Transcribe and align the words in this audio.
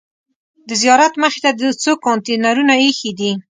د 0.67 0.71
زیارت 0.81 1.13
مخې 1.21 1.39
ته 1.43 1.51
څو 1.81 1.91
کانتینرونه 2.05 2.73
ایښي 2.83 3.11
دي. 3.19 3.31